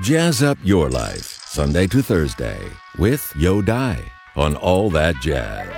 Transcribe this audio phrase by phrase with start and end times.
[0.00, 2.56] Jazz up your life, Sunday to Thursday,
[2.98, 3.98] with Yo Dai
[4.34, 5.68] on All That Jazz.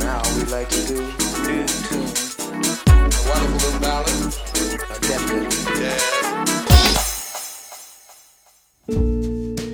[0.00, 1.00] Now we like to do
[1.48, 2.98] is to a
[3.30, 4.34] wonderful little ballad,
[4.90, 6.02] a definite jazz.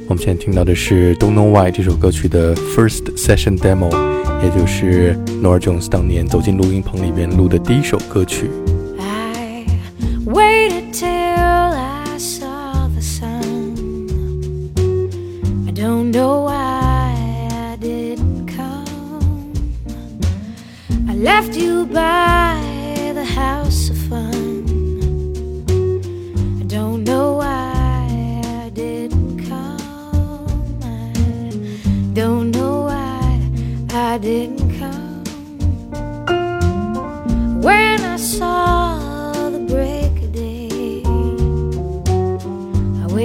[0.07, 3.91] 我们现在听到的是《Don't Know Why》这首歌曲的 First Session Demo，
[4.43, 8.51] 也就是 Norah Jones 当年走进录音棚里边录的第一首歌曲。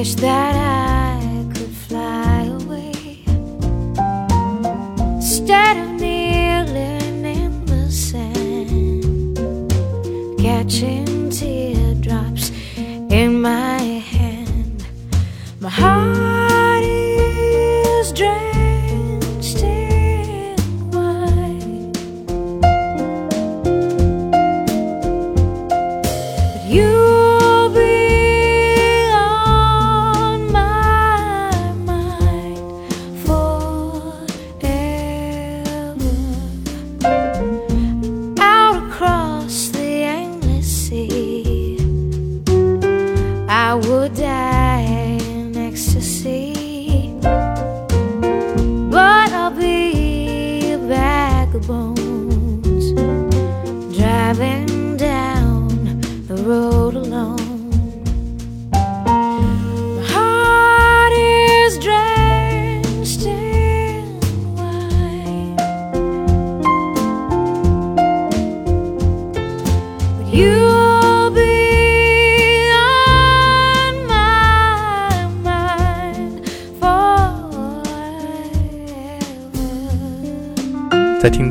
[0.04, 3.24] Wish that I could fly away.
[5.16, 9.38] Instead of kneeling in the sand,
[10.38, 11.13] catching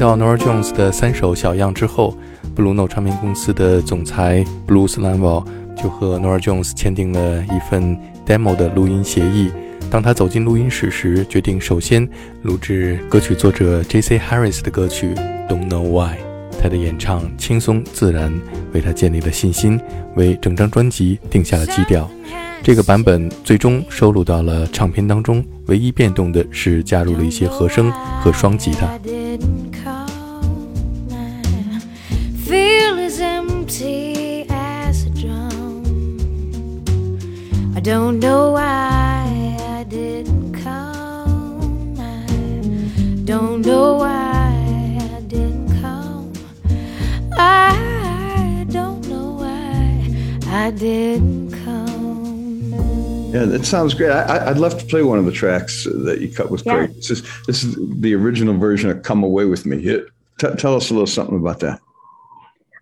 [0.03, 2.19] 到 Nora Jones 的三首小样之后
[2.57, 5.47] ，Blue No 唱片公司的总裁 Bruce Lanvall
[5.81, 7.97] 就和 Nora Jones 签订了一份
[8.27, 9.53] demo 的录音协议。
[9.89, 12.09] 当他走进录音室时，决定首先
[12.43, 14.19] 录制歌曲作者 J.C.
[14.19, 15.15] Harris 的歌曲
[15.49, 16.17] 《Don't Know Why》。
[16.61, 18.33] 他的演唱轻松自然，
[18.73, 19.81] 为他建立了信心，
[20.17, 22.11] 为整张专辑定下了基调。
[22.61, 28.99] 这个版本最终收录到了唱片当中，唯一变动的是加入了一些和声和双吉他
[33.81, 35.83] empty as a drum.
[37.75, 41.97] I don't know why I didn't come.
[41.99, 42.27] I
[43.25, 46.33] don't know why I didn't come.
[47.39, 50.11] I don't know why
[50.49, 52.73] I didn't come.
[53.33, 54.11] Yeah, that sounds great.
[54.11, 56.75] I, I'd love to play one of the tracks that you cut with Yeah.
[56.87, 56.95] Craig.
[56.97, 60.09] This is this is the original version of "Come Away with Me." It-
[60.39, 61.81] t- tell us a little something about that.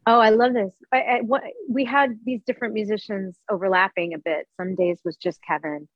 [0.06, 0.72] Oh, I love this.
[0.92, 4.46] I, I, what, we had these different musicians overlapping a bit.
[4.56, 5.88] Some days was just Kevin,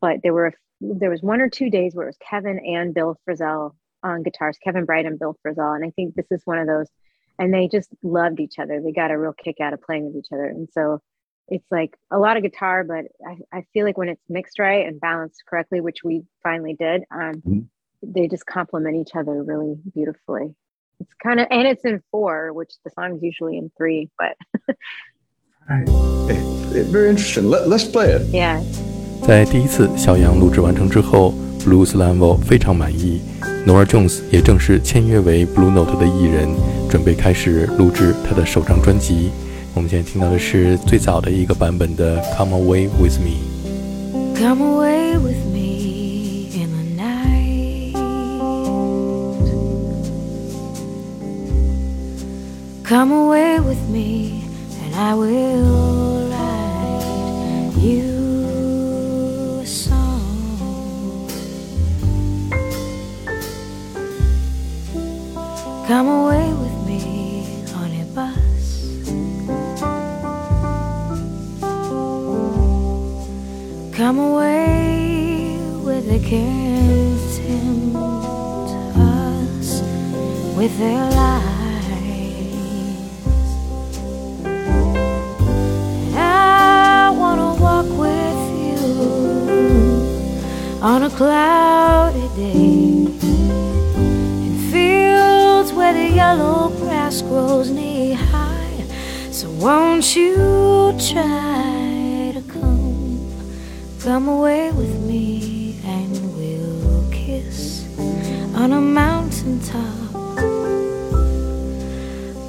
[0.00, 3.16] but there were there was one or two days where it was Kevin and Bill
[3.26, 6.66] Frisell on guitars, Kevin Breit and Bill Frisell, and I think this is one of
[6.66, 6.88] those.
[7.38, 8.80] And they just loved each other.
[8.80, 11.00] They got a real kick out of playing with each other, and so
[11.48, 14.86] it's like a lot of guitar, but I, I feel like when it's mixed right
[14.86, 17.66] and balanced correctly, which we finally did, um, Mhm.
[18.02, 20.54] they just complement each other really beautifully
[21.00, 24.36] it's kind of and it's in four which the song's usually in three but
[25.68, 25.88] right.
[26.28, 28.60] it, very interesting Let, let's play it yeah
[29.26, 33.22] 在第一次小羊录制完成之后，Bruce Lundvall 非常满意
[33.66, 36.46] ，Norah Jones 也正式签约为 Blue Note 的艺人，
[36.90, 39.30] 准备开始录制她的首张专辑。
[39.74, 43.40] 我们现在听到的是最早的一个版本的《Come Away With Me》。
[44.36, 45.53] Come away with me.
[52.84, 54.44] Come away with me,
[54.82, 58.13] and I will ride you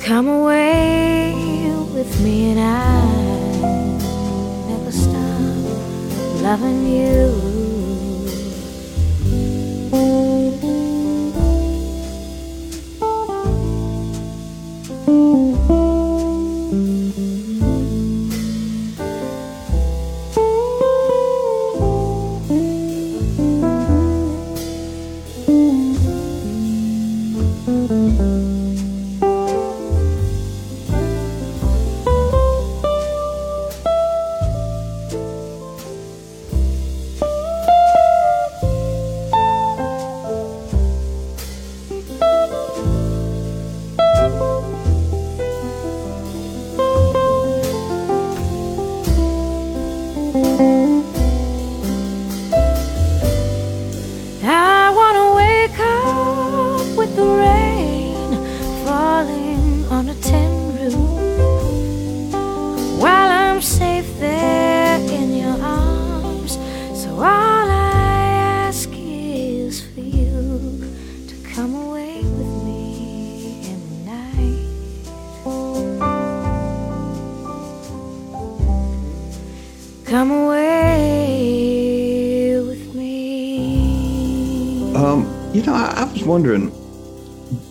[0.06, 1.34] Come away
[1.96, 3.02] with me and I
[4.70, 7.75] never stop loving you.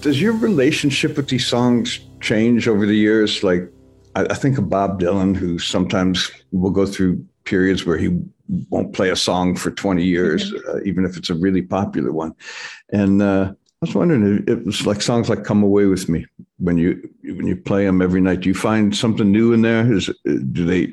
[0.04, 3.42] Does your relationship with these songs change over the years?
[3.42, 3.72] Like,
[4.14, 8.20] I, I think of Bob Dylan, who sometimes will go through periods where he
[8.68, 12.34] won't play a song for 20 years, uh, even if it's a really popular one.
[12.92, 16.26] And uh, I was wondering, if it was like songs like "Come Away with Me."
[16.58, 19.90] When you when you play them every night, do you find something new in there?
[19.90, 20.92] Is do they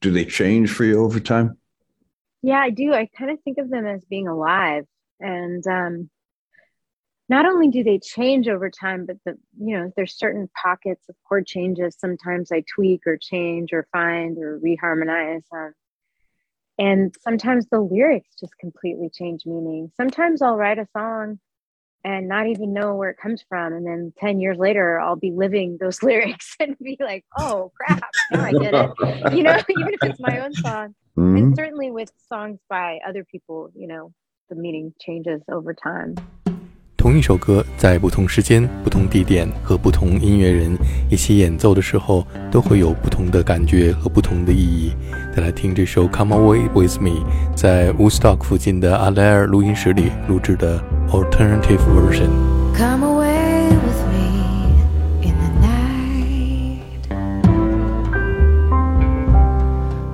[0.00, 1.56] do they change for you over time?
[2.42, 2.92] Yeah, I do.
[2.92, 4.84] I kind of think of them as being alive.
[5.20, 6.10] And um,
[7.28, 11.16] not only do they change over time, but the you know, there's certain pockets of
[11.28, 11.96] chord changes.
[11.98, 15.42] Sometimes I tweak or change or find or reharmonize.
[15.52, 15.74] Um,
[16.78, 19.90] and sometimes the lyrics just completely change meaning.
[19.96, 21.40] Sometimes I'll write a song
[22.04, 23.72] and not even know where it comes from.
[23.72, 28.10] And then 10 years later, I'll be living those lyrics and be like, oh crap,
[28.30, 28.90] now I get it.
[29.32, 30.94] You know, even if it's my own song.
[31.18, 31.38] Mhm.
[31.38, 34.12] And certainly with songs by other people, you know,
[34.48, 36.14] the meaning changes over time.
[36.98, 40.76] 同一首歌在不同时间、不同地点和不同音乐人
[41.08, 44.90] 一起演奏的时候，都会有不同的感觉和不同的意义。
[45.32, 47.10] 再来听这首《Come Away with Me》，
[47.54, 52.30] 在 Woodstock 附近的阿莱尔录音室里录制的 Alternative Version。
[52.76, 54.72] Come away with me
[55.22, 56.80] in the night.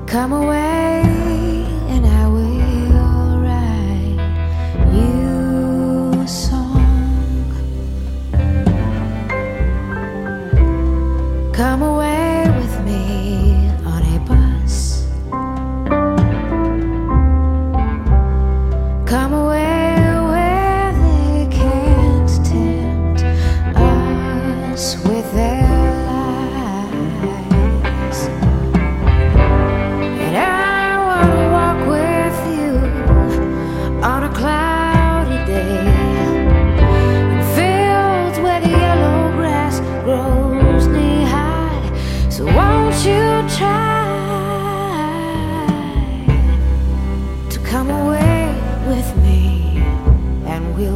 [0.06, 0.63] Come away,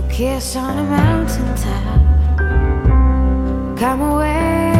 [0.02, 2.00] kiss on a mountaintop.
[3.78, 4.77] Come away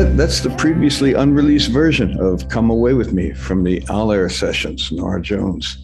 [0.00, 4.90] that that's the previously unreleased version of "Come Away with Me" from the Allaire sessions.
[4.90, 5.76] Norah Jones.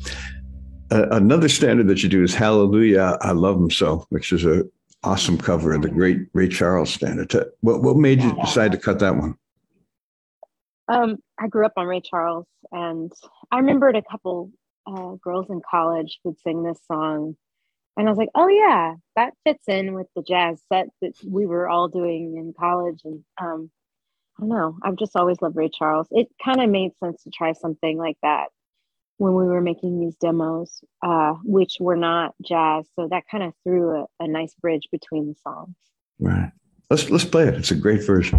[0.91, 4.65] Uh, another standard that you do is "Hallelujah, I Love Him So," which is a
[5.05, 7.31] awesome cover of the great Ray Charles standard.
[7.61, 9.35] What what made you decide to cut that one?
[10.89, 13.13] Um, I grew up on Ray Charles, and
[13.53, 14.51] I remembered a couple
[14.87, 17.37] uh, girls in college would sing this song,
[17.99, 21.45] and I was like, "Oh yeah, that fits in with the jazz set that we
[21.45, 23.71] were all doing in college." And um,
[24.39, 24.77] I don't know.
[24.83, 26.09] I've just always loved Ray Charles.
[26.11, 28.49] It kind of made sense to try something like that
[29.19, 32.87] when we were making these demos, uh, which were not jazz.
[32.97, 35.75] So that kind of threw a, a nice bridge between the songs.
[36.21, 36.53] Right.
[36.91, 37.55] Let's let's play it.
[37.55, 38.39] It's a great version.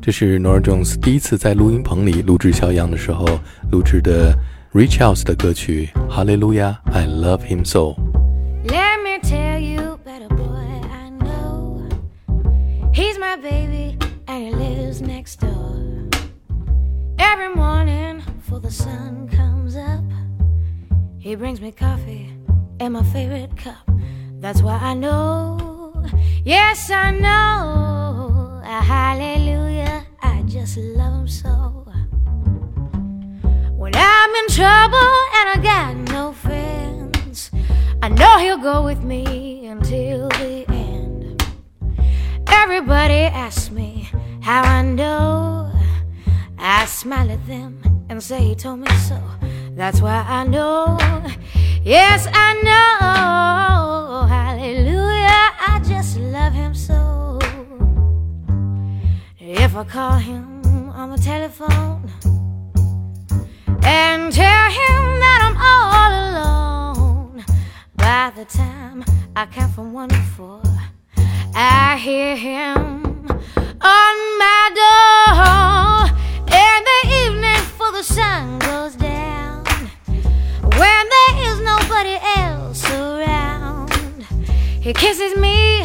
[0.00, 3.26] 这是 Norah Jones 第一次在录音棚里录制肖央的时候
[3.70, 4.34] 录制的
[4.72, 7.80] Rich House 的歌曲《Hallelujah I Love Him So》。
[15.00, 16.08] Next door.
[17.18, 20.04] Every morning before the sun comes up,
[21.18, 22.32] he brings me coffee
[22.80, 23.88] in my favorite cup.
[24.40, 26.04] That's why I know,
[26.44, 28.62] yes, I know.
[28.64, 31.86] Hallelujah, I just love him so.
[33.76, 37.50] When I'm in trouble and I got no friends,
[38.02, 41.42] I know he'll go with me until the end.
[42.46, 44.10] Everybody asks me
[44.50, 45.70] how I know.
[46.58, 47.70] I smile at them
[48.08, 49.18] and say he told me so.
[49.76, 50.98] That's why I know.
[51.82, 54.26] Yes, I know.
[54.26, 55.44] Hallelujah.
[55.72, 57.38] I just love him so.
[59.38, 60.46] If I call him
[61.00, 62.10] on the telephone
[63.84, 67.44] and tell him that I'm all alone,
[67.94, 69.04] by the time
[69.36, 70.62] I count from one to four,
[71.54, 73.09] I hear him
[73.82, 79.64] on my door in the evening before the sun goes down.
[80.62, 83.90] When there is nobody else around
[84.80, 85.82] he kisses me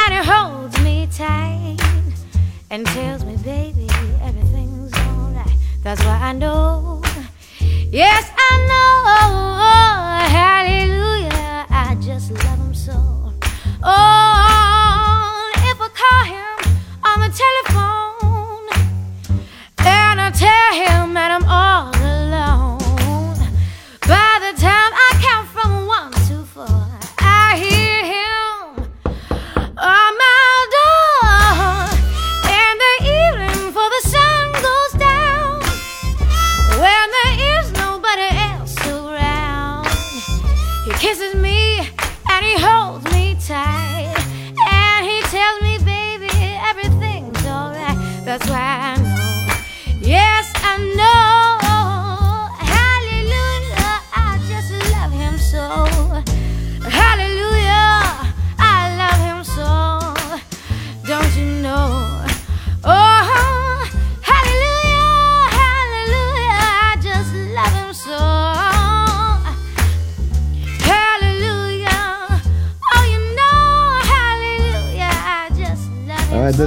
[0.00, 1.78] and he holds me tight
[2.70, 3.88] and tells me baby
[4.22, 5.56] everything's alright.
[5.82, 7.02] That's why I know.
[7.90, 9.15] Yes I know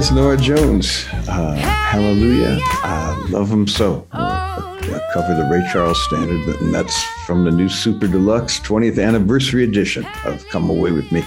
[0.00, 0.14] love him All right, that's so.
[0.14, 1.06] Norah Jones.
[1.28, 4.06] Uh, Hallelujah, I love him so.
[5.12, 10.06] Cover the Ray Charles standard, and that's from the new Super Deluxe 20th anniversary edition
[10.24, 11.24] of "Come Away with Me."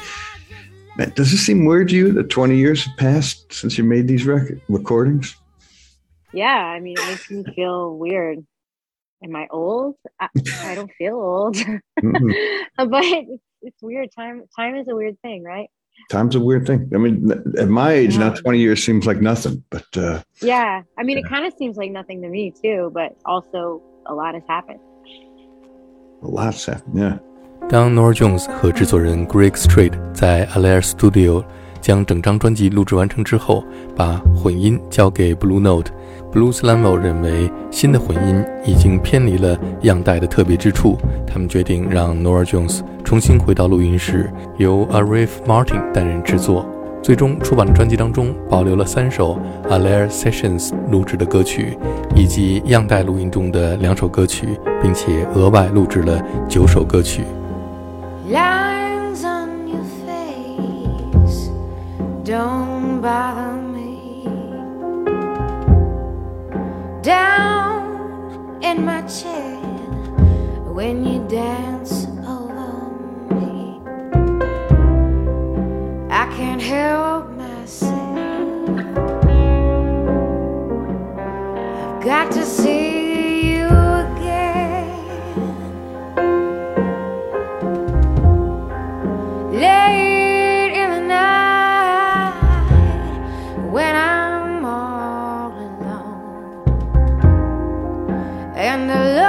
[0.98, 4.08] Man, does it seem weird to you that 20 years have passed since you made
[4.08, 5.36] these record recordings?
[6.34, 8.40] Yeah, I mean, it makes me feel weird.
[9.24, 9.96] Am I old?
[10.20, 10.28] I,
[10.64, 11.84] I don't feel old, Mhm.
[12.78, 14.10] but it's, it's weird.
[14.16, 15.70] Time time is a weird thing, right?
[16.10, 16.90] time's a weird thing.
[16.94, 18.30] I mean, at my age, yeah.
[18.30, 21.26] now 20 years seems like nothing, but uh, yeah, I mean, yeah.
[21.26, 24.80] it kind of seems like nothing to me too, but also a lot has happened.
[26.22, 27.20] A lot's happened, yeah.
[27.70, 31.44] 当 Norah Jones 和制作人 Craig Street 在 Allaire Studio
[31.80, 33.64] 将整张专辑录制完成之后，
[33.96, 35.92] 把混音交给 Blue Note。
[36.34, 40.98] Blues Lambo 认为新的混音已经偏离了样带的特别之处，
[41.28, 46.66] 他们决定让 Nora Jones 重新回到录音室，由 Arif Martin 担任制作。
[47.04, 49.38] 最终出版的专辑当中保留了三首
[49.70, 51.78] Alair Sessions 录制的歌曲，
[52.16, 57.24] 以及样带录音中的两首歌曲，并且额外录制了九首歌曲。
[58.28, 61.52] Lines on your face
[62.26, 63.63] don't bother
[67.04, 69.60] down in my chair
[70.72, 73.82] when you dance over me.
[76.10, 78.70] I can't help myself.
[81.90, 82.83] I've got to see.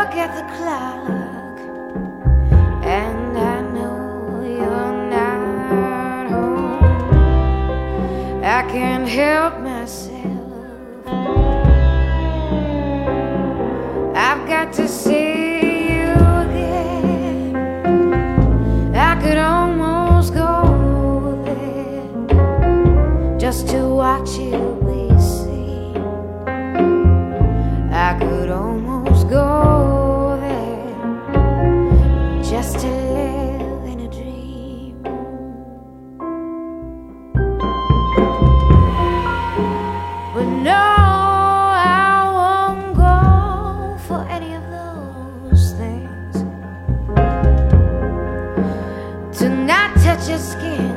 [0.04, 1.58] Look at the clock
[2.84, 7.25] and I know you're not home.
[8.44, 9.53] I can't help
[50.35, 50.93] your skin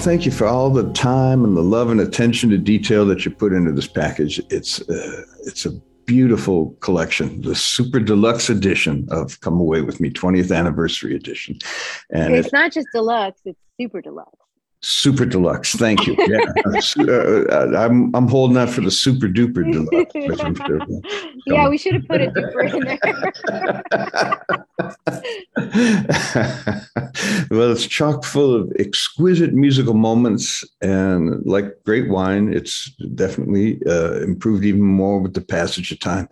[0.00, 3.30] thank you for all the time and the love and attention to detail that you
[3.30, 4.40] put into this package.
[4.50, 5.72] It's uh, it's a
[6.06, 11.58] beautiful collection, the super deluxe edition of "Come Away with Me" 20th anniversary edition,
[12.10, 14.39] and it's It's not just deluxe; it's super deluxe.
[14.82, 15.74] Super deluxe.
[15.74, 16.16] Thank you.
[16.18, 16.40] Yeah,
[17.12, 20.14] uh, I'm I'm holding out for the super duper deluxe.
[20.14, 21.02] which I'm sure will
[21.46, 22.98] yeah, we should have put a duper in there.
[27.50, 34.20] well, it's chock full of exquisite musical moments, and like great wine, it's definitely uh,
[34.20, 36.28] improved even more with the passage of time.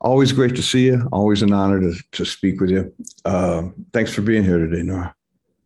[0.00, 1.08] Always great to see you.
[1.12, 2.92] Always an honor to, to speak with you.
[3.24, 5.14] Uh, thanks for being here today, Norah.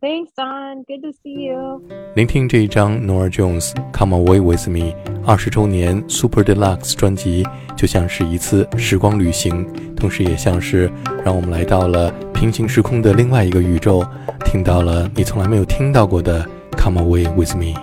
[0.03, 0.83] Thanks, Don.
[0.83, 1.81] Good to see you.
[2.13, 4.91] 聆听这一张 Norah Jones《Come Away with Me》
[5.25, 10.91] 二十周年 Super Deluxe 专辑，就像是一次时光旅行，同时也像是
[11.23, 14.05] 让我们来到了平行时空的另外一个宇宙，
[14.43, 16.45] 听到了你从来没有听到过的
[16.77, 17.73] 《Come Away with Me》。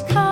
[0.00, 0.29] Something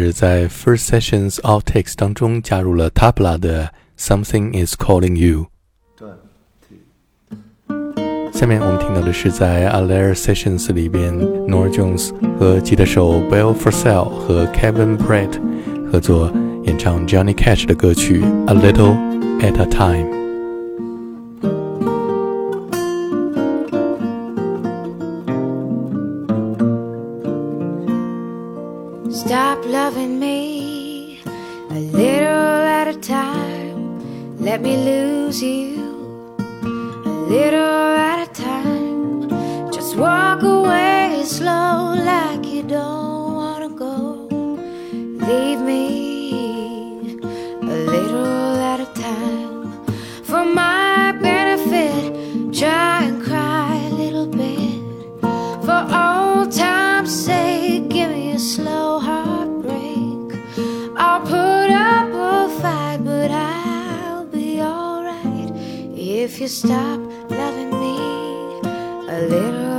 [0.00, 5.48] 是在 First Sessions Outtakes 当中加入了 Tabla 的 Something Is Calling You。
[8.32, 11.12] 下面我们听到的是在 Allaire Sessions 里边
[11.46, 15.38] n o r Jones 和吉他手 Bill Frisell 和 Kevin Breit
[15.92, 16.32] 合作
[16.64, 18.96] 演唱 Johnny Cash 的歌曲 A Little
[19.40, 20.21] at a Time。
[66.52, 67.96] stop loving me
[69.08, 69.71] a little?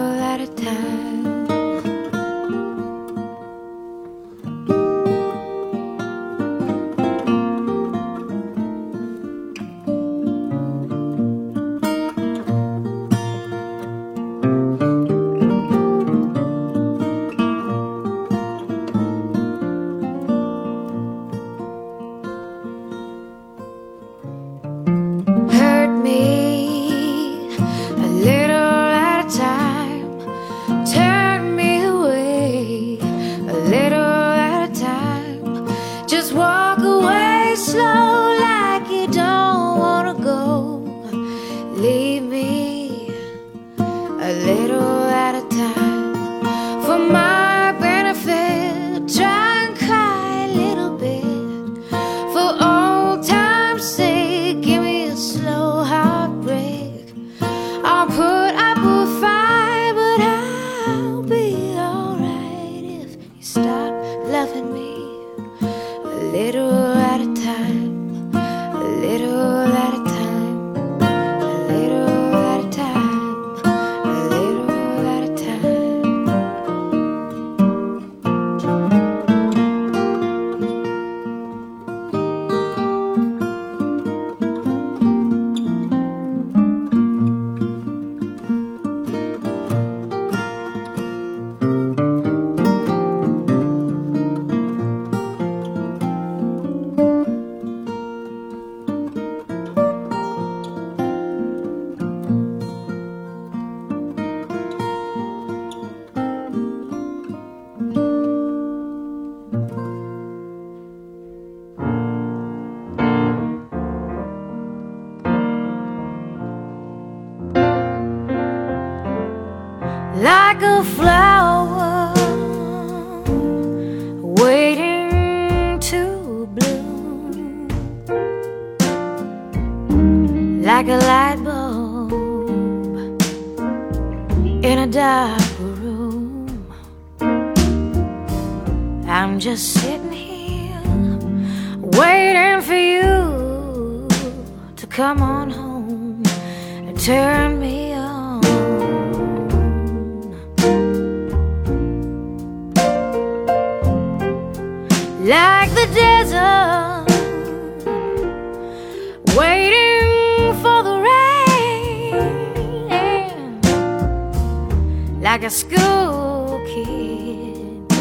[165.33, 167.91] like a school kid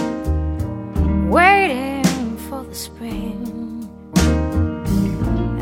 [1.31, 3.88] waiting for the spring.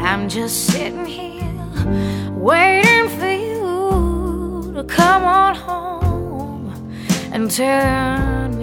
[0.00, 6.90] I'm just sitting here waiting for you to come on home
[7.32, 8.59] and turn.